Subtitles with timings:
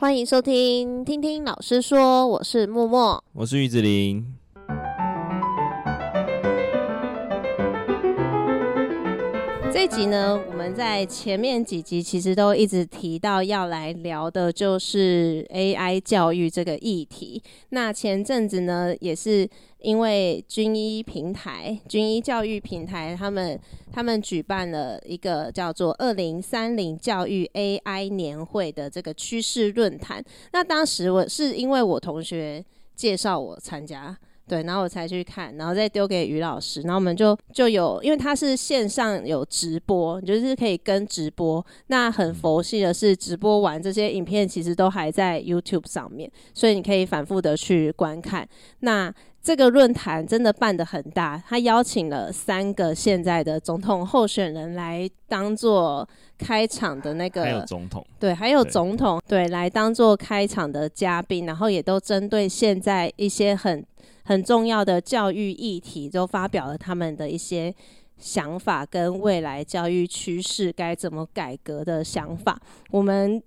[0.00, 4.37] 欢迎收听，听听老师说，我是默默，我是玉子玲。
[9.80, 17.40] 这集呢，我们在前面几集其实都一直提到要来聊的，就是 AI 教育这个议题。
[17.68, 23.56] 那前阵子呢，也是因为军医平台、军医教育平台，他们
[23.92, 30.20] 他们举办了一个叫做“二零三零教育 AI 年会”的这个趋势论坛。
[30.52, 32.64] 那当时我是因为我同学
[32.96, 34.18] 介绍我参加。
[34.48, 41.64] 对，然后我才去看，然后再丢给于老师，然后我们就就有，因为它是线上有直播，就是可以跟直播。
[41.88, 48.48] 那很佛系的是，直播完这些影片其实都还在 YouTube 上面，所以你可以反复的去观看。
[48.80, 49.12] 那
[49.42, 56.06] 这个论坛真的办得很大，他邀请了三个现在的总统候选人来当做
[56.38, 63.84] 开场的那个，还有总统，对，还有总统，对，对，来当做开场的嘉宾，然后也都针对现在一些很。
[64.28, 67.74] 很重要的教育议题都发表了他们的一些
[68.18, 72.60] 想法，跟未来教育趋势该怎么改革的想法。
[72.90, 73.42] 我们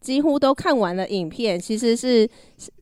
[0.00, 2.28] 几乎都看完了影片，其实是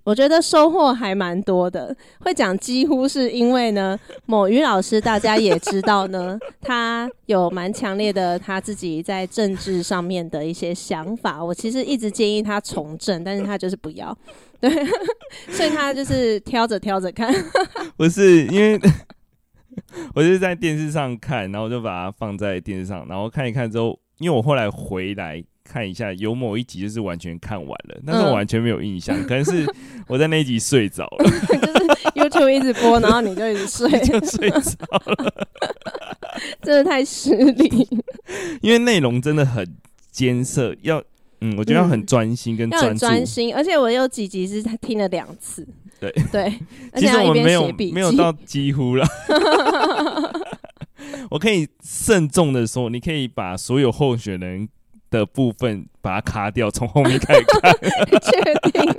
[0.05, 1.94] 我觉得收获还蛮多的。
[2.20, 11.44] 会讲几乎是因为呢，某于老师大家也知道呢， 他有蛮强烈的他自己在政治上面的一些想法。
[11.44, 14.16] 我其实一直建议他从政，但是他就是不要。
[14.60, 14.70] 对，
[15.50, 17.32] 所以他就是挑着挑着看，
[17.97, 18.80] 不是因为，
[20.14, 29.66] 我就是在电视上看，然后我就把它放在电视上，然后看一看之后，因为我后来回来看一下，有某一集就是完全看完了，但是我完全没有印象，嗯、 可能是
[30.06, 35.47] 我在那一集睡着了，就 是 YouTube 一直播，然后你就一直睡，就睡着了，
[36.62, 37.88] 真的太失礼，
[38.60, 39.77] 因为内容真的很
[40.10, 41.03] 艰涩，要。
[41.41, 45.64] 嗯，我觉得要很专心跟专注，嗯、要专心，而且我有几集是听了两次。
[46.00, 46.53] 对对，
[46.97, 49.06] 其实我们没有没有到几乎了。
[51.31, 54.69] 我可以慎重的说，你可以把所有候选人
[55.11, 57.73] 的部分把它卡掉，从后面开始看。
[58.21, 58.95] 确定。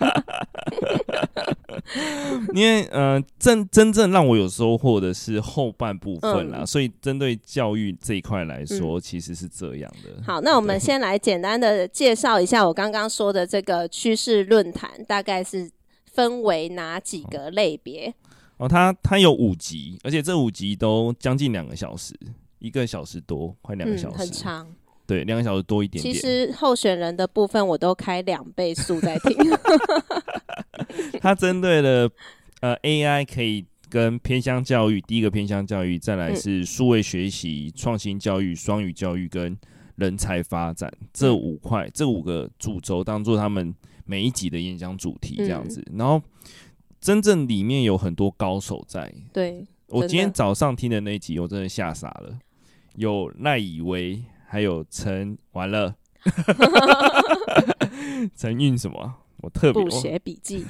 [2.53, 10.21] 因为呃，真真正让我有收获的是后半部分啦，嗯、所以针对教育这一块来说，嗯、其实是这样的。
[10.23, 15.69] 好，那我们先来简单的介绍一下我刚刚说的这个趋势论坛，大概是
[16.11, 18.07] 分为哪几个类别？
[18.09, 18.28] 哦，
[18.67, 22.13] 它它有五集，而且这五集都将近两个小时，
[22.59, 24.67] 一个小时多，快两个小时，嗯，很长。
[25.05, 26.13] 对，两个小时多一点点。
[26.13, 29.35] 其实候选人的部分我都开两倍速在听。
[31.19, 32.09] 他针对了
[32.61, 39.57] 呃 AI 可以跟偏向教育，第一个偏向教育，再来是数位学习、创新教育、双语教育跟
[39.95, 43.73] 人才发展这五块，这五个主轴当做他们
[44.05, 45.83] 每一集的演讲主题这样子。
[45.97, 46.21] 然后
[46.99, 49.13] 真正里面有很多高手在。
[49.33, 52.39] 对，我今天早上听的那一集，我真的吓傻了。
[52.95, 54.23] 有赖以为。
[54.51, 55.95] 还有陈完了，
[58.35, 59.13] 陈运什么？
[59.41, 60.65] 我特别写笔记。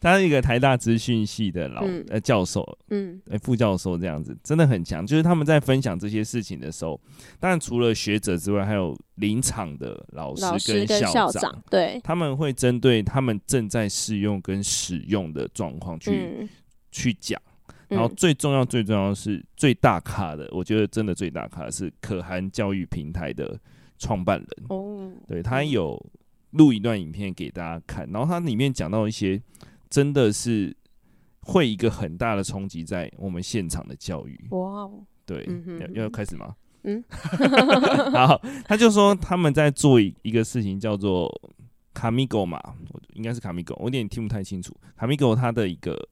[0.00, 5.06] 他是一个台大资讯系的老、嗯、呃教授，嗯，副教授这样子，真的很强。
[5.06, 6.98] 就是他们在分享这些事情的时候，
[7.38, 16.10] 当然除了学者之外，还有临场的老师跟校长，对，他们会针对他们正在试用跟使用的状况去、
[16.40, 16.48] 嗯、
[16.90, 17.40] 去讲。
[17.88, 23.58] 然后最重要、最重要的是最大咖的，我觉得真的最大咖的是可汗教育平台的
[23.98, 24.48] 创办人。
[24.68, 26.00] 哦，对，他有
[26.52, 29.42] 录一段影片给大家看，然后他里面讲到一些
[29.90, 30.74] 真的是
[31.42, 34.48] 会一个很大的冲击在我们现场的教育。
[34.52, 34.88] 哇，
[35.26, 35.46] 对，
[35.94, 36.56] 要要开始吗？
[36.84, 37.04] 嗯，
[38.14, 41.30] 好，他就说他们在做一个事情叫做
[41.92, 42.58] 卡米狗嘛，
[43.12, 44.74] 应该是卡米狗，我有点听不太清楚。
[44.96, 46.08] 卡米狗它的一个。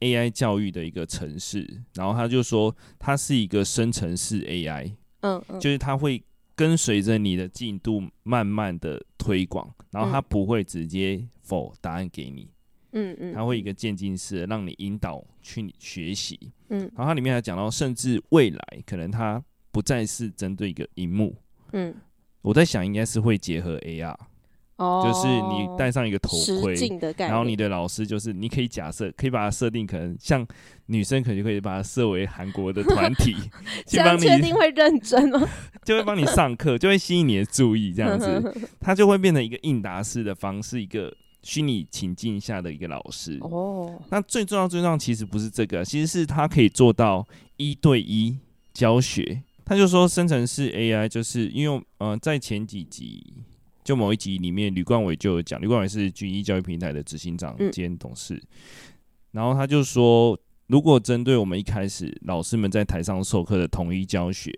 [0.00, 6.22] AI 教育的一个城市，然后他就说，它是一个生成式 AI，嗯，嗯，就是它会
[6.54, 12.48] 跟随着你的进度慢慢的推广，然后它不会直接否答案给你，
[12.92, 16.38] 嗯嗯，它会一个渐进式的让你引导去学习，
[16.70, 21.34] 嗯，然后它里面还讲到，甚至未来可能它不再是针对一个荧幕，
[21.72, 21.94] 嗯，
[22.42, 24.16] 我在想应该是会结合 AR。
[24.80, 26.76] Oh, 就是你戴上一个头盔，
[27.16, 30.46] 然后你的老师就是你可以假设可以把它设定，可能像
[30.86, 33.34] 女生可能就可以把它设为韩国的团体，
[33.86, 35.44] 这样确定会认真吗？
[35.84, 41.12] 就会帮你上课，就会吸引你的注意，这样子， 它就会变成一个应答式的方式，一个
[41.42, 43.38] 虚拟情境下的一个老师。
[43.42, 44.02] 哦，oh.
[44.10, 47.26] 那最重要最重要其实不是这个，其实是他可以做到
[47.56, 48.36] 一对一
[48.72, 49.42] 教学。
[49.64, 53.34] 他就说生成式 AI 就是因为呃在前几集。
[53.84, 58.42] 就某一集里面，吕冠伟就有讲，吕冠伟是军医教育平台的执行长兼董事，嗯、
[59.30, 64.52] 然后他就说，如果针对我们一开始老师们在台上授课的统一教学，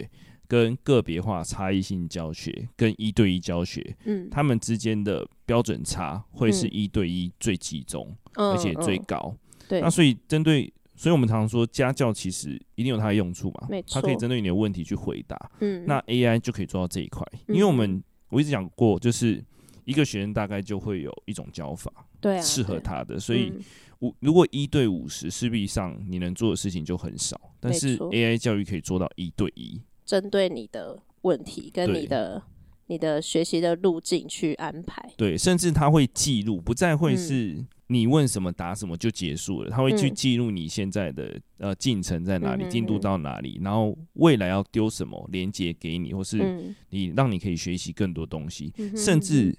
[0.51, 9.33] 跟个别化差异性教学，跟一对一教学，嗯，他们之间的标准差会是一对一最集中，嗯、而且最高。
[9.69, 15.51] 对，那所以针对，所以我们常常说家教其实一定有它的用处嘛，它可以针对你的问题去回答。
[15.61, 19.41] 嗯，那 AI 就可以做到这一块，因为我们我一直讲过，就是
[19.85, 23.51] 一个学生大概就会有一种教法，对、啊，适合他的，所以。
[23.51, 23.63] 嗯
[24.01, 27.39] 五如果一对五十，势必上你能做的事情就很少。
[27.61, 29.79] 但是 AI 教育可以做到一对一，
[30.11, 32.43] 针对你的问题跟你的
[32.89, 35.09] 你的学习的路径去安排。
[35.17, 39.71] 对，甚至他会记录，不再会是你问什么答什么就结束了。
[39.71, 49.57] 他、嗯、会去记录你现在的呃进程在哪里，进、嗯、度到哪里，然后未来要丢什么连接给你，或是你让你可以学习更多东西，嗯、甚至。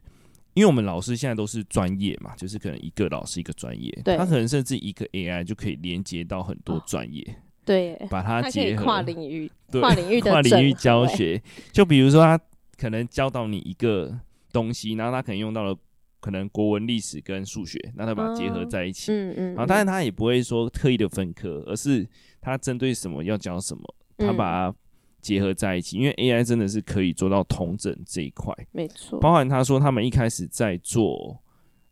[0.53, 7.35] 因为我们老师现在都是专业嘛，就是可能一个老师一个专业，对他可能甚至一个 AI 就可以连接到很多专业，哦、
[7.71, 11.41] 对，把它结合跨领域，对跨领域的跨领域教学。
[11.71, 12.39] 就比如说，他
[12.77, 14.19] 可能教到你一个
[14.51, 15.75] 东西，然后他可能用到了
[16.19, 22.07] 可能国文、历史跟数学，那他把它结合在一起，嗯嗯，然后当然他也不会说特意的分科，而是
[22.41, 24.75] 他针对什么要教什么，他把它。
[25.21, 29.19] 结合在一起，因为 AI 真的是可以做到同整这一块，没错。
[29.19, 31.39] 包含他说他们一开始在做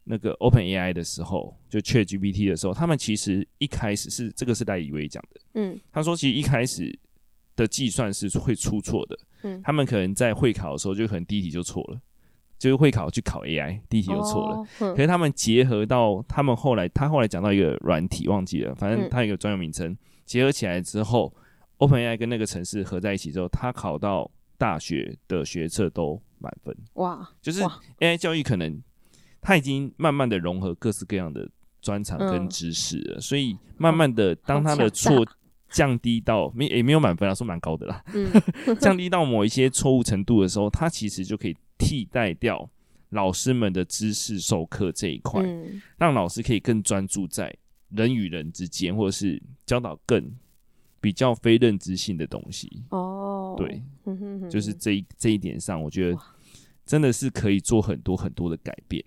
[0.05, 6.97] 那个 OpenAI 的时候，就 ChatGPT 的时候，他们其实一开始是这个是赖以为讲的，嗯，他说其实一开始
[7.55, 11.99] 的计算是会出错的，嗯，他们可能在会考的时候就可能第一题就错了，
[12.57, 21.33] 就是会考去考 AI 第一题就错了，哦嗯、可是他们结合到他们后来，他后来讲到一个软体忘记了，反正他有一个专有名称，嗯、结合起来之后。
[21.79, 26.75] OpenAI 跟那个城市合在一起之后，他考到大学的学测都满分。
[26.95, 27.25] 哇！
[27.41, 27.61] 就是
[27.99, 28.83] AI 教育可能
[29.39, 31.49] 他已经慢慢的融合各式各样的
[31.81, 35.25] 专长跟知识了，嗯、所以慢慢的当他的错
[35.69, 38.04] 降低到没也没有满分啊，说蛮高的啦。
[38.13, 38.30] 嗯、
[38.80, 42.69] 降低到某一些错误程度的时候，它其实就可以替代掉
[43.10, 47.56] 老师们的知识授课这一块，嗯、让老师可以更专注在
[47.89, 50.31] 人与人之间，或者是教导更。
[51.01, 52.83] 比较非认知性的东西。
[52.89, 53.81] 哦，对，
[54.50, 56.18] 就是这一这一点上，我觉得
[56.86, 59.01] 真的是可以做很多很多的改变，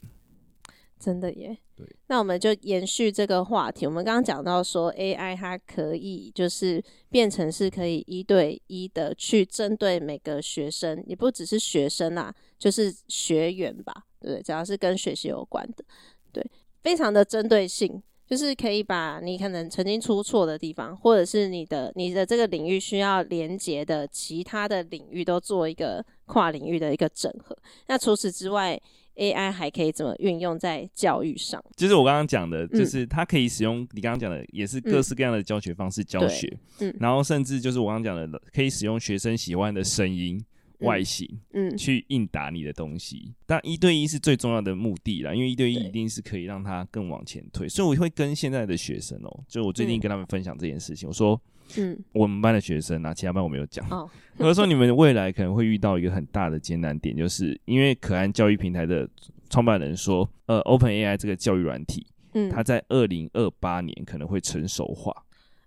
[1.03, 1.59] 真的耶。
[1.77, 15.85] 对，那我们就延续这个话题，我们刚刚讲到说 AI 它可以就是变成是可以一对一的去针对每个学生，也不只是学生啦，就是学员吧，对，只要是跟学习有关的，
[16.33, 16.47] 对，
[16.83, 18.01] 非常的针对性。
[18.25, 27.55] 就是可以把你可能曾经出错的地方，或者是你的你的这个领域需要连接的其他的领域，都做一个跨领域的一个整合。
[27.89, 28.81] 那除此之外
[29.17, 31.63] ，AI 还可以怎么运用在教育上？
[31.77, 40.45] 就是我刚刚讲的，就是它可以使用你刚刚讲的，也是各式各样的教学方式教学，嗯，然后甚至就是我刚刚讲的，可以使用学生喜欢的声音。
[40.83, 51.41] 外形，嗯，去应答你的东西，但一对一是最重要的目的啦，因为一对一一定是可以让他更往前推，所以我会跟现在的学生哦、喔，就我最近跟他们分享这件事情，我说，
[51.79, 54.09] 嗯，我们班的学生啊，其他班我没有讲，哦，
[54.39, 59.09] 我说你们未来可能会遇到一个很大的艰难点，就是因为可安教育平台的
[59.51, 65.15] 创办人说，呃，OpenAI 这个教育软体，嗯，它在二零二八年可能会成熟化。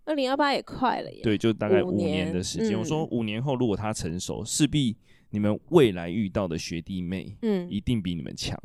[0.05, 2.77] 二零二八也快了耶，对，就大概五年的时间。
[2.77, 4.95] 嗯、我说五年后如果它成熟，势必
[5.35, 8.57] 你们未来遇到的学弟妹，嗯，一定比你们强。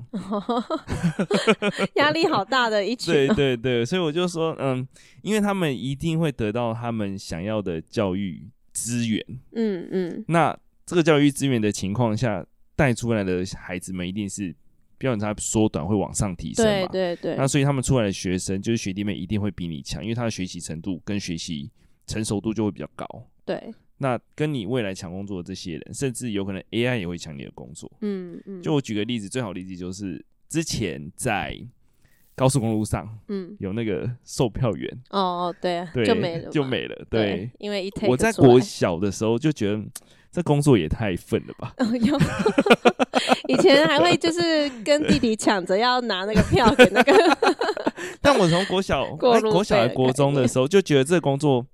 [1.96, 3.12] 压力好大的一群。
[3.12, 4.86] 对对对，所以我就说，嗯，
[5.22, 9.22] 因为他们一定会得到他们想要的教育资源。
[9.52, 12.46] 嗯嗯，那这个教育资源的情况下，
[12.76, 14.54] 带出来的孩子们一定是。
[15.00, 16.86] 标准差缩短会往上提升嘛？
[16.88, 17.34] 对对对。
[17.34, 21.70] 那所以他们出来的学生，就是学弟妹，一定会比你强，因为他的学习程度跟学习
[22.06, 23.06] 成熟度就会比较高。
[23.46, 23.72] 对。
[24.02, 27.90] 那跟你未来抢工作的这些人，甚至有可能 AI 也会抢你的工作。
[28.00, 28.62] 嗯嗯。
[28.62, 31.56] 就我举个例子，最好例子就是之前在
[32.34, 34.90] 高速公路上，嗯，有那个售票员。
[35.10, 37.06] 哦哦，对，对，就没了， 就没了。
[37.10, 39.80] 对，因为一我在国 小的时候就觉得。
[40.32, 41.74] 这工作也太粪了吧！
[43.48, 47.12] 以前还会就是跟弟弟抢着要拿那个票给那个，
[48.22, 51.66] 但我从国小、国小、国中的时候就觉得这个工作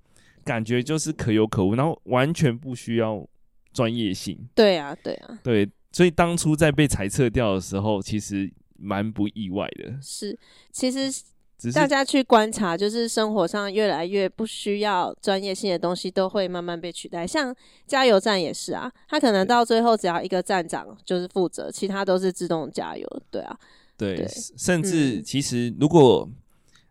[0.47, 3.27] 感觉就是可有可无，然后完全不需要
[3.73, 4.47] 专业性。
[4.55, 9.99] 对啊，对啊，对，所以当初在被裁撤掉的时候，其实蛮不意外的。
[10.01, 10.39] 是，
[10.71, 11.11] 其实
[11.73, 17.25] 大家去观察，就是生活上越来越不需要专业性的东西，都会慢慢被取代。
[17.27, 17.53] 像
[17.85, 23.05] 加油站也是啊，他可能到最后只要一个站长就是负责，其他都是自动加油。
[23.31, 23.57] 对啊，
[23.97, 26.29] 对，对甚至其实如果、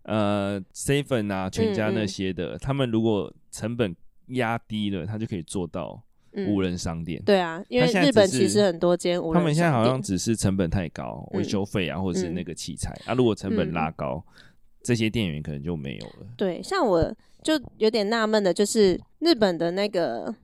[0.03, 3.97] 嗯、呃 seven 啊、全家那些的、嗯嗯，他们如果成本
[4.29, 6.03] 压低了，他就可以做到。
[6.49, 14.45] 无人商店、嗯，对啊，因为日本其实很多间无人商店，他们现在好像只是成本太高，维修费啊，或者是那个器材、嗯、啊，如果成本拉高、嗯，
[14.83, 16.27] 这些店员可能就没有了。
[16.37, 17.11] 对，像我
[17.43, 20.35] 就有点纳闷的，就是日本的那个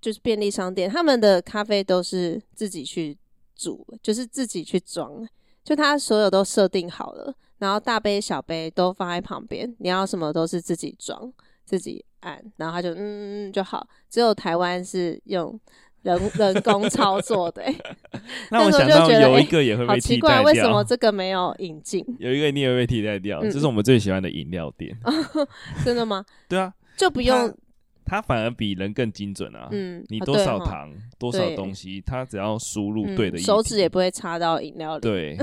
[0.00, 3.18] 就是便利商店，他们的咖啡都是自己去
[3.54, 5.28] 煮，就是自己去装，
[5.62, 11.30] 就他所有都设定好了，然后大杯小杯都放在旁边，你要什么都是自己装。
[11.66, 13.86] 自己按，然后他就嗯嗯就好。
[14.10, 15.58] 只有台湾是用
[16.02, 17.74] 人人工 操作的、欸。
[18.50, 20.28] 那我想到有一个也会被替代掉。
[20.28, 22.04] 欸、好奇怪，为什么 这个没有引进？
[22.18, 24.96] 有一个一定会被替代掉，这、嗯、是我们最喜欢的饮料店。
[25.84, 26.24] 真的吗？
[26.48, 27.56] 对啊，就不用。
[28.08, 29.66] 它反而比人更精准啊！
[29.72, 35.00] 嗯，你多少糖、啊、多少东西，它只要输入对的、嗯，手指也不会插到饮料里。
[35.00, 35.36] 对，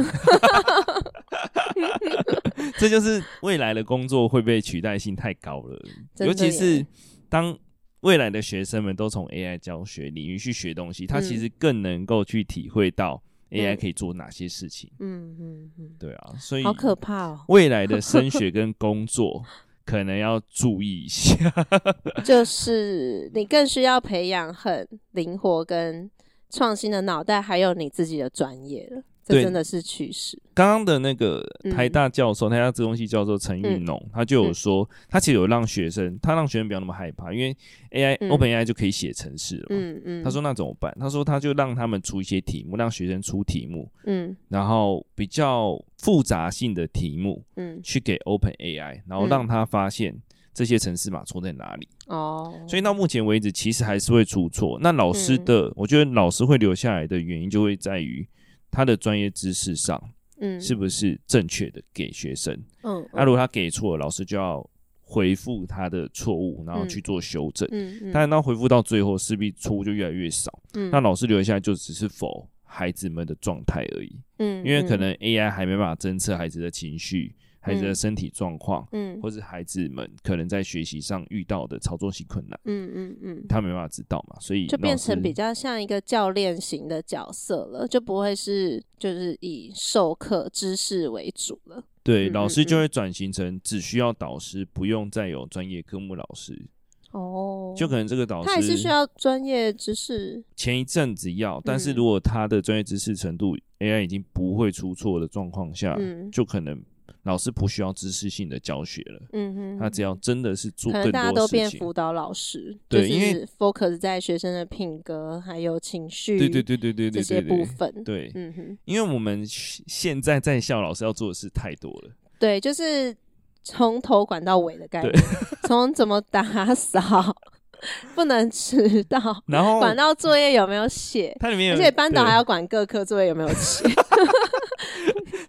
[2.79, 5.79] 这就是未来的工作会被取代性太高了，
[6.19, 6.85] 尤其是
[7.29, 7.57] 当
[8.01, 14.91] 未来的学生们都从 AI 教学领域去学东西，他其实更能够去体会到 AI 可以做哪些事情。
[14.99, 17.45] 嗯嗯嗯，对啊，所以好可怕哦！
[17.47, 19.43] 未来的升学跟工作。
[19.85, 21.35] 可能要注意一下，
[22.23, 26.09] 就是你更需要培养很灵活跟
[26.49, 29.03] 创新的脑袋，还有你自己的专业了。
[29.25, 30.37] 这真的是趋势。
[30.53, 37.55] 刚刚的那个台大教授，嗯、台大资工系教授陈玉农，他就有说，他其实有让学生，他让学生不要那么害怕，因为
[37.91, 39.67] AI、嗯、OpenAI 就可以写程式了嘛。
[39.69, 40.23] 嗯嗯。
[40.23, 40.93] 他说那怎么办？
[40.99, 43.89] 他说他就让他们出一些题目，让学生出题目。
[44.05, 44.35] 嗯。
[44.49, 50.13] 然后比较复杂性的题目，嗯，去给 OpenAI，然后让他发现
[50.53, 51.87] 这些程式码错在哪里。
[52.07, 52.53] 哦。
[52.67, 54.77] 所以到目前为止，其实还是会出错。
[54.81, 58.27] 那老师的、嗯，我觉得老师会留下来的原因，就会在于。
[58.73, 60.01] 他的专业知识上，
[60.39, 62.53] 嗯，是不是正确的给学生？
[62.81, 64.67] 嗯，那、啊、如果他给错了，老师就要
[64.99, 67.69] 回复他的错误，然后去做修正。
[67.71, 70.51] 嗯嗯，但当回复到最后，势必错误就越来越少。
[70.73, 74.19] 嗯，那老师留下来就只是否孩子们的状态而已。
[74.39, 77.35] 嗯，因为可能 AI 还没办法侦测孩子的情绪。
[77.63, 91.81] 孩子的身体状况，嗯，或是孩子们可能在学习上遇到的操作性困难，嗯嗯嗯，他没办法知道嘛，所以就变成比较像一个教练型的角色了，就不会是就是以授课知识为主了。
[92.03, 96.65] 对，老师就会转型成只需要导师，不用再有专业科目老师。
[97.11, 100.43] 哦，就可能这个导师他也是需要专业知识。
[100.55, 106.83] 前一阵子要，但是如果他的专业知识程度，嗯，AI 已经不会出错的状况下，嗯，就可能。
[107.23, 123.15] 老师不需要知识性的教学了，嗯哼，他只要真的是做更多事情，可能大家都变辅导老师，对，因为 focus 在学生的品格还有情绪，对对对对对对这些部分，对，嗯哼，因为我们现在在校老师要做的事太多了，对，就是
[123.63, 125.13] 从头管到尾的概念，
[125.63, 127.33] 从怎么打扫，
[128.13, 129.17] 不能迟到，
[129.47, 133.85] 然后管到作业有没有写，它里面有，而且班导还要管各科作业有没有写。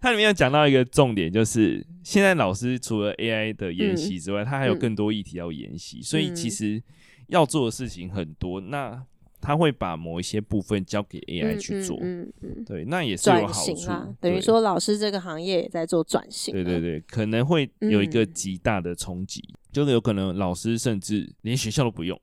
[0.05, 6.83] 它里面有讲到一个重点，就是现在老师除了 AI 的研习之外，嗯，他还有更多议题要研习，嗯，所以其实
[7.29, 8.61] 要做的事情很多。
[8.61, 9.03] 那
[9.41, 14.07] 他会把某一些部分交给 AI 去做，嗯嗯，嗯，对，那也是有好处啊。
[14.21, 16.53] 等于说，老师这个行业也在做转型。
[16.53, 22.21] 对对对，可能会有一个极大的冲击，嗯，就是有可能老师甚至连学校都不用，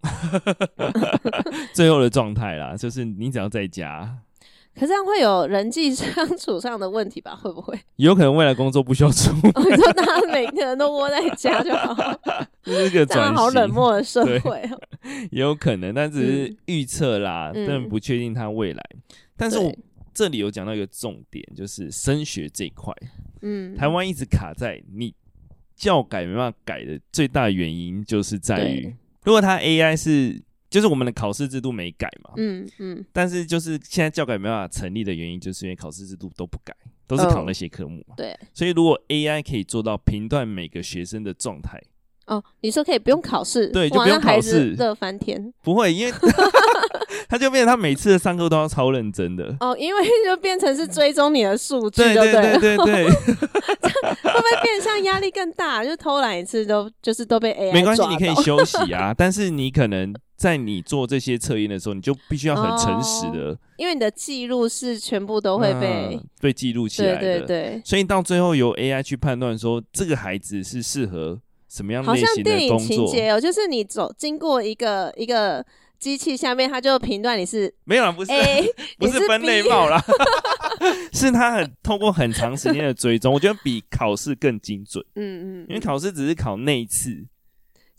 [1.73, 4.19] 最后的状态啦，就是你只要在家。
[4.73, 7.35] 可是这样会有人际相处上的问题吧？
[7.35, 7.77] 会不会？
[7.97, 12.19] 有可能未来工作不需要出门， 你说大家每个人都窝在家就好，
[12.63, 13.35] 这是个转型。
[13.35, 14.81] 好冷漠的社会哦。
[15.31, 18.83] 也有可能，但只是预测啦，嗯、但不确定他未来。
[18.93, 18.99] 嗯、
[19.35, 19.73] 但是我
[20.13, 22.93] 这里有讲到一个重点，就是升学这一块。
[23.41, 25.13] 嗯，台湾一直卡在你
[25.75, 30.41] 教改没办法改的最大原因，就是在于如果他 AI 是。
[30.71, 36.73] 就是我们的考试制度没改嘛，嗯嗯，但是就是现在教改没办法成立的原因，就是因为考试制度都不改，
[37.05, 38.39] 都是考那些科目嘛，哦，对。
[38.53, 41.77] 所以如果 AI 可以做到评断每个学生的状态，
[42.27, 45.53] 哦，你说可以不用考试，对，就不用考试，乐翻天。
[45.61, 46.13] 不会，因为
[47.27, 49.53] 他就变成他每次的上课都要超认真的。
[49.59, 53.09] 哦，因为就变成是追踪你的数据，对对对对对。
[53.11, 55.83] 会不会变相压力更大？
[55.83, 60.13] 就偷懒一次都就是都被 AI 没关系，你可以休息啊，但是你可能。
[60.41, 72.79] 在你做这些测验的时候，你就必须要很诚实的，哦、因为你的记录是全部都会被、啊、被记录起来的，对对对，所以到最后由 AI 去判断说这个孩子是适合什么样类型的工作。
[72.79, 75.63] 好像电影情节哦，就是你走经过一个一个
[75.99, 78.65] 机器下面，它就评断你是没有啦，不是 A,
[78.97, 80.03] 不是分类帽啦，
[81.13, 85.05] 是他很通过很长时间的追踪，我觉得比考试更精准。
[85.13, 87.27] 嗯嗯，因为考试只是考那一次。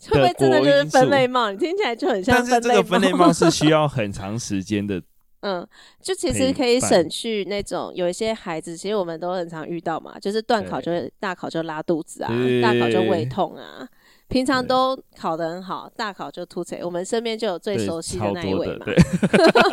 [0.09, 1.51] 会不会真的就是分类帽？
[1.51, 2.59] 你听起来就很像分类帽。
[2.59, 5.01] 但是这个分类帽是需要很长时间的。
[5.45, 5.67] 嗯，
[6.01, 12.29] 就其实可以省去那种有一些孩子，其实我们都很常遇到嘛，就是段考就会大考就拉肚子啊，
[12.61, 13.85] 大考就胃痛啊，
[14.29, 16.81] 平常都考得很好，大考就凸槌。
[16.81, 18.85] 我们身边就有最熟悉的那一位嘛。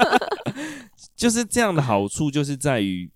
[1.14, 3.08] 就是这样的好处，就是在于。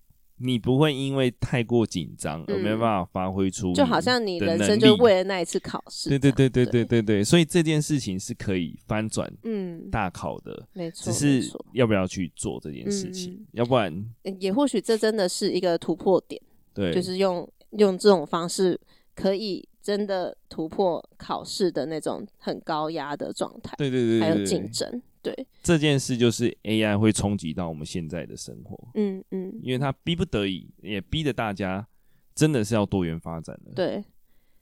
[0.45, 6.11] 你不会因为太过紧张而没办法发挥出，就好像你人生就为了那一次考试。
[6.11, 11.11] 对对对对对对对，所以这件事情是可以翻转嗯大考的，没错。
[11.11, 14.05] 只是要不要去做这件事情，要不然
[14.39, 16.41] 也或许这真的是一个突破点。
[16.75, 17.49] 对，就是用
[17.79, 18.79] 用这种方式
[19.15, 23.75] 可以真的突破考试的那种很高压的状态。
[23.79, 25.01] 对对对，还有竞争。
[25.25, 28.79] 对这件事，就是 AI 会冲击到我们现在的生活。
[28.93, 31.89] 嗯嗯，因为它逼不得已，也逼得大家
[32.35, 33.73] 真的是要多元发展的。
[33.73, 34.05] 对，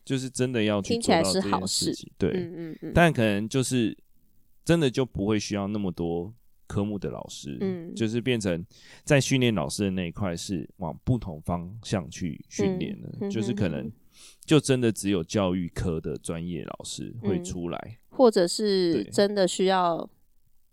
[0.04, 1.50] 就是真的要去做到这件事情。
[1.50, 2.09] 听起来是好事。
[2.16, 2.92] 对，嗯嗯嗯。
[2.95, 3.97] 但可能就是
[4.64, 6.33] 真的就不会需要那么多
[6.69, 7.59] 科目的老师。
[7.61, 8.64] 嗯，就是变成
[9.02, 13.12] 在训练老师的那一块是往不同方向去训练的。
[13.23, 13.90] 嗯，就是可能
[14.45, 17.78] 就真的只有教育科的专业老师会出来，
[18.12, 20.09] 嗯，或者是真的需要。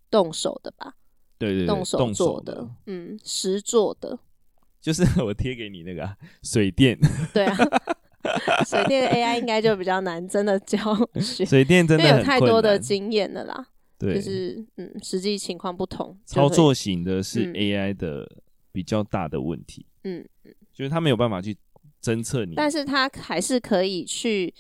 [0.10, 0.96] 动手的吧，
[1.38, 4.20] 对对对，动手做的，嗯，实做的，
[4.82, 6.98] 就是 我贴给你那个水电，
[7.34, 7.56] 对啊，
[8.66, 10.78] 水电 AI 应该就比较难，真的教
[11.22, 18.30] 学，水电真的有太多的经验了啦，对，就是嗯，实际情况不同，操作型的是 AI 的
[18.72, 21.56] 比较大的问题，嗯嗯，就是他没有办法去
[22.02, 24.54] 侦测你，但是他还是可以去。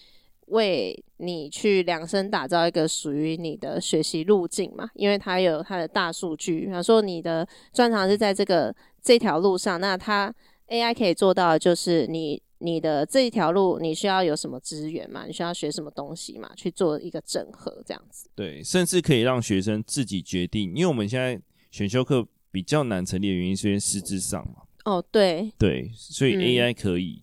[0.50, 6.65] 为你去量身打造一个属于你的学习路径嘛，因为它有它的大数据。
[6.65, 10.34] 比方说你的专长是在这个这条路上，那它
[10.68, 18.30] AI 可以做到的就是你你的这一条路你需要有什么资源嘛，你需要学什么东西嘛，去做一个整合这样子。
[18.36, 21.39] 对，甚至可以让学生自己决定，因为我们现在
[21.71, 24.63] 选修课比较难成立的原因是因为师资上嘛。
[24.86, 27.21] 哦，对，对，所以 AI 可以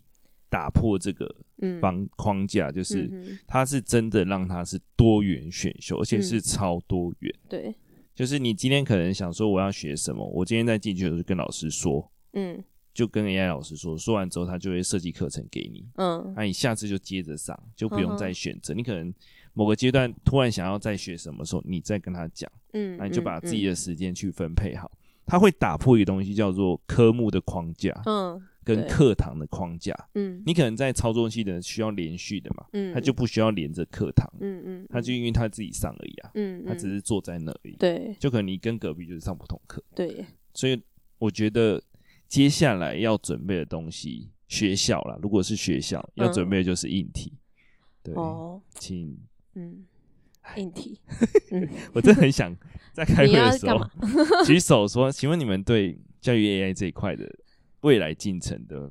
[0.49, 1.35] 打破这个。
[1.81, 7.35] 方框架就是，它是真的让它是多元选修，而且是超多元。
[7.49, 7.75] 对，
[8.15, 18.75] 就是你今天可能想说我要学什么，我今天在进去的时候就跟老师说，嗯，就跟 AI 老师说，说完之后他就会设计课程给你，嗯，那你下次就接着上，就不用再选择。
[18.75, 19.13] 你可能
[19.55, 24.91] 某个阶段突然想要再学什么时候，你再跟他讲，嗯，那你就把自己的时间去分配好。
[25.25, 28.41] 他会打破一个东西叫做科目的框架，嗯。
[28.67, 40.83] 跟课堂的框架，嗯，你可能在操作系的需要连续的嘛，嗯，他就不需要连着课堂，嗯嗯，他就因为他自己上而已啊，嗯，他只是坐在那而已，对，就可能你跟隔壁就是上不同课，对，所以
[41.19, 41.81] 我觉得
[42.27, 47.33] 接下来要准备的东西，学校啦，如果是学校要准备的就是硬体，
[48.03, 49.17] 对，哦，请，
[49.55, 49.87] 嗯，
[50.57, 50.99] 硬体，
[51.95, 52.53] 我真的很想
[52.93, 53.79] 在开会的时候
[54.45, 57.33] 举手说，请问你们对教育 AI 这一块的。
[57.87, 58.91] 未来进程的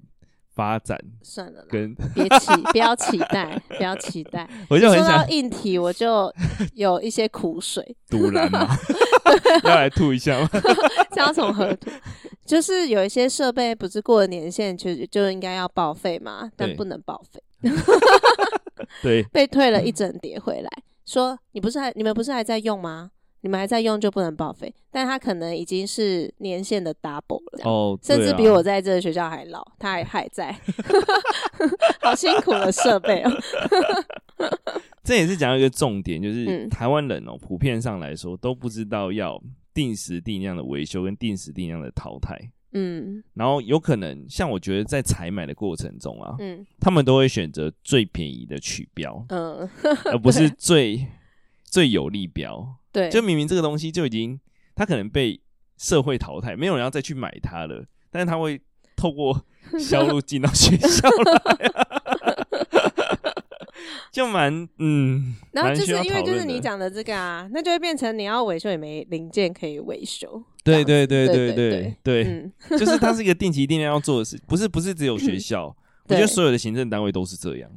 [0.56, 4.50] 发展，算了，跟别期 不要期待，不要期待。
[4.70, 6.34] 我就很想说到硬体，我就
[6.76, 7.98] 有一些苦水。
[8.10, 8.66] 堵然吗？
[9.66, 10.50] 要来吐一下吗？
[11.12, 11.92] 这要从何吐？
[12.46, 17.44] 就是有一些设备不是过了年限就就应该要报废嘛，但不能报废。
[19.02, 20.70] 对，被退了一整叠回来，
[21.06, 23.12] 说你不是还你们不是还在用吗？
[23.46, 30.52] 你们还在用就不能报废，但他可能已经是年限的 double 了，哦，甚至比我在这个学校还老，他还还在，
[32.02, 33.32] 好辛苦的设备哦。
[35.06, 39.40] 这也是讲一个重点，就是台湾人哦，普遍上来说都不知道要
[39.76, 42.36] 定时定量的维修跟定时定量的淘汰，
[42.74, 49.70] 嗯，然后有可能像我觉得在采买的过程中啊，嗯，他们都会选择最便宜的取标，嗯，
[50.06, 51.06] 而不是最
[51.64, 52.76] 最有利标。
[52.96, 54.40] 对，就明明这个东西就已经，
[54.74, 55.40] 它可能被
[55.78, 58.62] 社会淘汰，没有人要再去买它了，但是它会
[58.96, 59.46] 透过
[59.78, 61.72] 销路进到学校来，
[64.12, 65.36] 就蛮嗯。
[65.52, 70.42] 然后就是因为就是你讲的这个啊，那就会变成你要维修也没零件可以维修。
[70.64, 75.76] 对对对对对对，嗯、 就是它是一个定期定量要做的事，不是不是只有学校，
[76.08, 77.70] 我觉得所有的行政单位都是这样。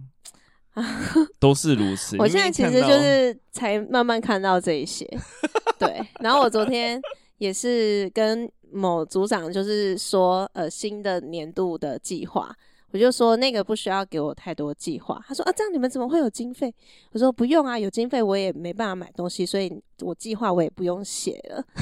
[1.39, 2.17] 都是如此。
[2.19, 5.07] 我现在其实就是才慢慢看到这一些，
[5.79, 7.01] 对，然后我昨天
[7.39, 12.55] 也是跟某组长就是说，呃，新的年度的计划。
[12.91, 15.23] 我就说那个不需要给我太多计划。
[15.29, 16.75] 他说啊，这样你们怎么会有经费？
[17.13, 21.63] 我说不用啊，有经费我也没办法买东西，所以我计划我也不用写了。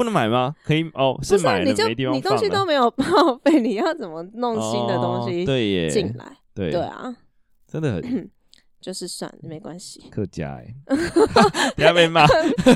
[0.00, 0.56] 不能买吗？
[0.64, 2.18] 可以哦，是买了，你就没地方放。
[2.18, 3.04] 你东西都没有报
[3.44, 5.44] 废，你要怎么弄新的东西？
[5.44, 7.14] 对耶，进来，对对啊，
[7.66, 8.30] 真的很，
[8.80, 10.02] 就是算了，没关系。
[10.10, 10.74] 客家哎，
[11.76, 12.26] 不要被骂，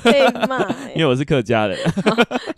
[0.04, 1.78] 被骂， 因为我是客家人。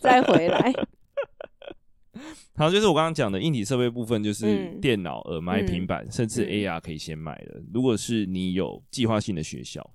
[0.01, 0.73] 再回来。
[2.59, 7.63] 好，就是我刚刚讲的硬体设备部分，就是电脑、耳麦、平板，甚至 AR 可以先买的。
[7.73, 9.89] 如果是你有计划性的学校，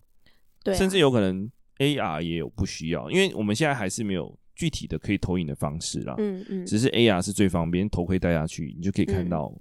[0.64, 6.16] 对，甚至有可能 AR 也有不需要，因为我们现在还是没有具体的可以投影的方式啦。
[6.18, 9.54] 嗯嗯，只是 AR 是最方便，头盔戴下去，你就可以看到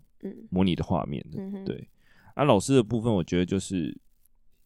[0.51, 1.65] 模拟的画面的。
[1.65, 1.89] 对，
[2.35, 3.97] 啊，老师的部分，我觉得就是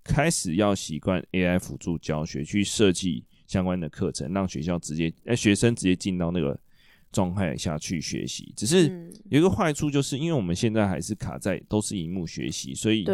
[0.03, 6.59] 开始要习惯 AI 辅助教学，去设计相关的课程，让学校直接，哎，学生直接进到那个。
[7.13, 8.89] 状态下去学习，只是
[9.31, 13.07] 有一个坏处，就是因为我们现在还是卡在都是荧幕学习，所以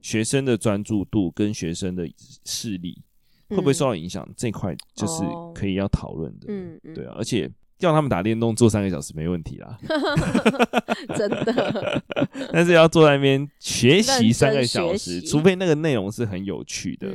[0.00, 2.04] 学生的专注度跟学生的
[2.44, 3.00] 视力
[3.48, 5.22] 会不会受到影响，这块就是
[5.54, 6.46] 可以要讨论的。
[6.48, 7.50] 嗯，对啊，而且。
[7.76, 9.76] 叫他们打电动坐三个小时没问题啦，
[11.16, 12.02] 真的。
[12.52, 17.08] 但是要坐在那边学习三个小时，除非那个内容是很有趣的。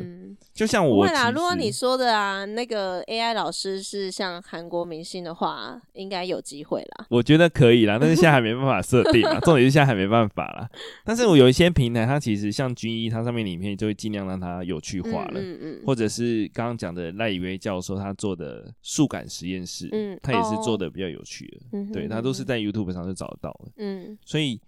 [0.59, 1.31] 嗯、就像我，会啦。
[1.31, 7.07] 如果你说的啊，那个 AI 老师是像韩国明星的话，应该有机会啦。
[7.09, 9.39] 我觉得可以啦，但是现在还没办法设定啊。
[9.43, 10.69] 重点是现在还没办法啦。
[11.03, 15.39] 但是我有一些平台，它其实像军医，它上面的影片就会尽量让它有趣化了。
[15.39, 15.81] 嗯嗯，嗯。
[15.83, 20.59] 或者是刚刚讲的赖以威教授他做的数感实验室，嗯，他也是。
[20.59, 24.59] 做的比较有趣的，嗯、对，他都是在 YouTube 上就找得到的，嗯，所以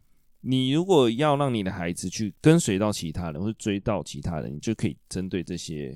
[0.42, 5.96] 你如果要让你的孩子去跟随到其他人或者追到其他人，你就可以针对这些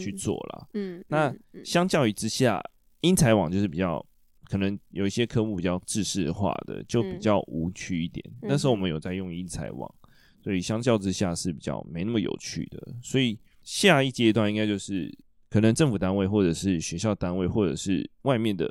[0.00, 2.60] 去做了，嗯，那相较于之下，
[3.02, 4.04] 英才网就是比较
[4.48, 8.24] 可能有一些科目比较制式化的，就比较无趣一点。
[8.42, 9.94] 那时候我们有在用英才网，
[10.42, 12.94] 所以相较之下是比较没那么有趣的。
[13.02, 15.16] 所以下一阶段应该就是
[15.48, 18.68] 可能政府单位或者是学校单位或者是外面的。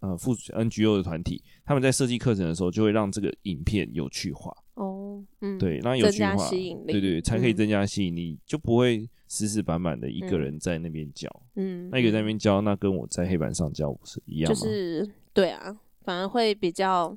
[0.00, 4.50] 呃，附 NGO 的团体，他们在设计课程的时候，就会让这个影片有趣化。
[4.74, 11.28] 哦，嗯，对，让有趣化，对，对对，才可以增加吸引力，嗯、就不会死死板板的一个人在那边教。
[11.56, 14.54] 嗯，那一个在那边教，那跟我在黑板上教不是一样吗？
[14.58, 17.14] 就是对啊，反而会比较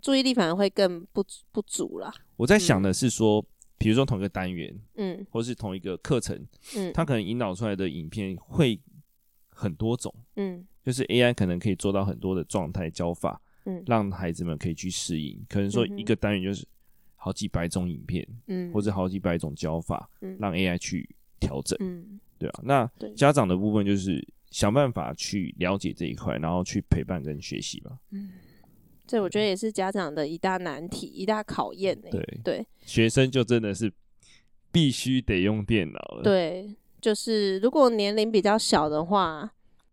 [0.00, 2.12] 注意力，反而会更不不足啦。
[2.36, 3.42] 我在想的是说，
[3.76, 8.80] 比、嗯、如说同一个单元，嗯，或是同一个课程，嗯，他可能引导出来的影片会
[9.60, 10.66] 很多种，嗯。
[10.82, 15.38] 就是 AI 可能可以做到很多的状态教法，嗯，让孩子们可以去适应。
[15.46, 16.66] 可能说一个单元就是
[17.16, 21.06] 好几百种影片，嗯，或者好几百种教法，嗯，让 AI 去
[21.38, 22.60] 调整，嗯，对啊。
[22.64, 27.98] 那家长的部分就是想办法去了解这一块，然后去陪伴跟学习吧。
[28.10, 28.30] 嗯，
[29.06, 32.10] 这我觉得也是家长的一大难题，一大考验欸。
[32.10, 33.92] 对对，学生就真的是
[34.72, 36.22] 必须得用电脑了。
[36.22, 39.52] 对，就是如果年龄比较小的话。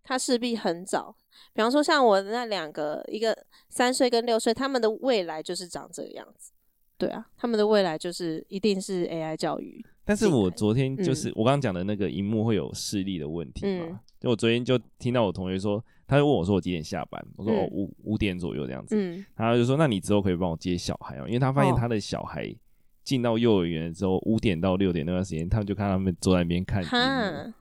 [0.10, 1.14] 他势必很早，
[1.52, 6.54] 比方说像我那两个，一个三岁跟六岁，他们的未来就是长这个样子。
[6.98, 9.86] 对啊，他们的未来就是一定是 AI 教育。
[10.06, 13.86] 但是我昨天就是、嗯、我刚刚讲的那个荧幕会有视力的问题嘛？
[13.90, 17.22] 嗯、就我昨天就听到我同学说，他就问我说我几点下班？
[17.36, 18.96] 我说我五五点左右这样子。
[18.96, 22.56] 嗯，然后就说那你之后可以帮我接小孩哦，因为他发现他的小孩
[23.08, 27.54] 进到幼儿园之后，五点到六点那段时间，他们就看他们坐在那边看哈，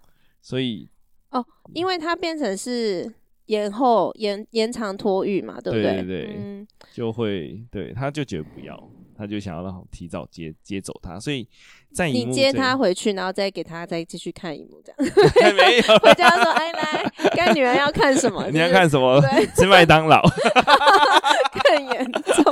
[0.42, 0.88] 所以。
[1.30, 3.12] 哦，因为它变成是
[3.46, 5.82] 延后延延长托育嘛，对不对？
[5.82, 11.46] 对对对，嗯，就会对，他就觉得不要，他就想要让提早接接走他，所以
[11.92, 15.12] 在你接他回去，然后再给他再继续看一幕这样。
[15.40, 18.48] 还 没有 回家说，哎来，干女儿要看什么？
[18.50, 19.20] 你要看什么？
[19.56, 20.22] 吃麦当劳。
[21.64, 22.44] 更严重？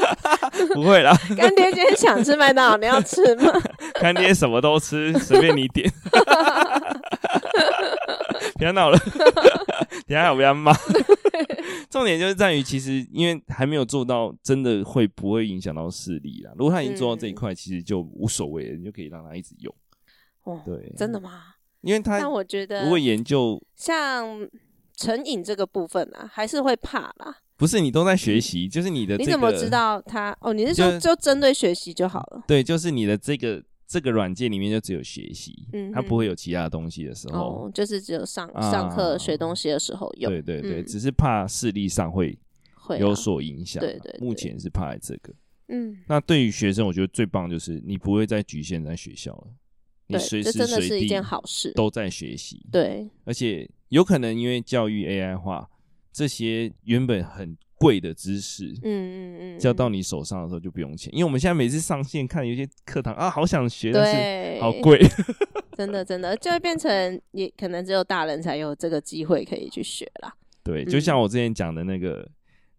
[0.74, 3.52] 不会啦，干爹今天想吃麦当劳，你要吃吗？
[4.00, 5.90] 干爹什么都吃，随便你点。
[8.56, 8.98] 别闹了，
[10.06, 10.72] 等下我不要骂？
[11.90, 16.52] 重点就是在于，其实因为还没有做到，真的会不会影响到视力啦？
[16.56, 19.74] 如果他已经做到这一块，其实就无所谓了，你就可以让他一直用。
[20.44, 21.54] 哦，对，真的吗？
[21.80, 24.48] 因为他，但我觉得，如果研究像
[24.96, 27.36] 成瘾这个部分啊，还是会怕啦。
[27.64, 30.36] 不是，你都在学习，就是你的，你怎么知道他？
[30.40, 32.44] 哦，你是说就针对学习就好了？
[32.46, 33.62] 对，就是你的这个。
[33.86, 40.32] 这个软件里面就只有学习，嗯，它不会有其他东西的时候，哦，就是只有上上课学东西的时候用。
[40.32, 42.36] 对对对，只是怕视力上会
[42.74, 43.80] 会有所影响。
[43.80, 45.32] 对对，目前是怕这个。
[45.68, 49.48] 嗯，那对于学生，我觉得最棒就是你不会再局限在学校了。
[50.06, 52.66] 你随时随地好事，都在学习。
[52.72, 55.68] 对，而且有可能因为教育 AI 化，
[56.14, 61.12] 这些原本很贵的知识，嗯嗯嗯，交到你手上的时候就不用钱。
[61.12, 64.98] 因为我们现在每次上线看有些课堂啊，好想学，但是好贵。
[65.76, 70.32] 真的真的就会变成，也可能只有大人才有这个机会可以去学啦。
[70.62, 72.26] 对，就像我之前讲的那个。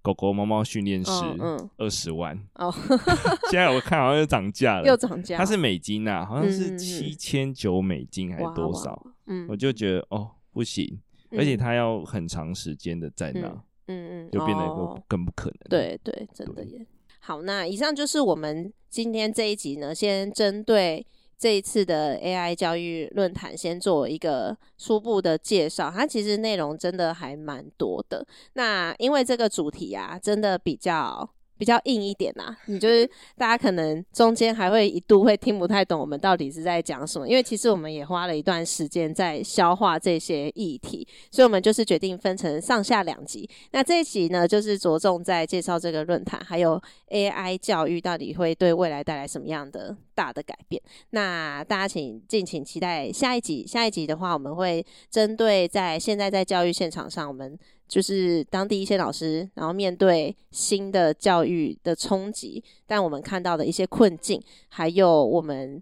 [0.05, 2.71] 狗狗、猫猫训练师，嗯，二十万哦。
[3.49, 5.35] 现在我看好像又涨价了，又涨价。
[5.35, 9.03] 它是美金呐，好像是七千九美金还是多少？
[9.25, 10.99] 嗯，我就觉得哦，不行，
[11.37, 13.47] 而且他要很长时间的在那，
[13.87, 15.59] 嗯嗯，就变得更更不可能。
[15.69, 16.85] 对对，真的耶。
[17.19, 21.05] 好，那以上就是我们今天这一集呢，先针对。
[21.37, 25.91] 这一次的 AI 教育论坛，先做一个初步的介绍。
[25.91, 28.25] 它其实内容真的还蛮多的。
[28.53, 31.29] 那因为这个主题啊，真的比较。
[31.57, 43.49] 比较硬一点呐、你就是大家可能中间还会一度会听不太懂我们到底是在讲什么，因为其实我们也花了一段时间在消化这些议题，所以我们就是决定分成上下两集。
[43.71, 50.81] 那这一集呢，就是着重在介绍这个论坛，还有 AI 教育到底会对未来带来什么样的大的改变。
[51.11, 53.65] 那大家请敬请期待下一集。
[53.65, 57.57] 下一集的话，我们会针对在现在在教育现场上，我们。
[57.87, 65.81] 就是当地一些老师，然后面对新的教育的冲击，但我们看到的一些困境，还有我们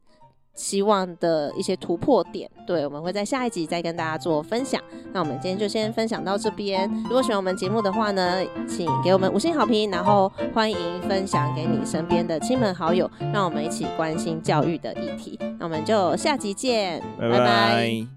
[0.56, 4.80] 希望的一些突破点，对，我们会在下一集再跟大家做分享。
[5.12, 6.88] 那我们今天就先分享到这边。
[7.06, 10.78] 如果喜欢我们节目的话呢，请给我们五星好评，然后欢迎
[11.10, 15.39] 分享给你身边的亲朋好友，让我们一起关心教育的议题。
[15.58, 17.38] 那我们就下集见，拜拜。
[17.38, 18.13] 拜拜。